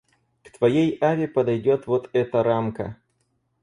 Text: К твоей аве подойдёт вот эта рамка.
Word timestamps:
К 0.43 0.57
твоей 0.57 0.97
аве 0.99 1.27
подойдёт 1.27 1.85
вот 1.85 2.09
эта 2.13 2.41
рамка. 2.41 2.97